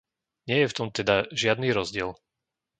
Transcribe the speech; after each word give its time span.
Nie 0.49 0.57
je 0.65 0.69
v 0.73 0.77
tom 0.81 0.89
teda 0.97 1.15
žiadny 1.41 1.67
rozdiel. 1.77 2.09